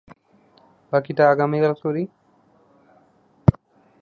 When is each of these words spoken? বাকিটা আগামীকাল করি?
বাকিটা 0.91 1.23
আগামীকাল 1.33 1.73
করি? 1.83 2.03